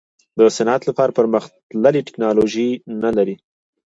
د 0.37 0.39
صنعت 0.55 0.81
لپاره 0.89 1.15
پرمختللې 1.19 2.05
ټیکنالوجي 2.07 2.69
نه 3.03 3.09
لري. 3.17 3.35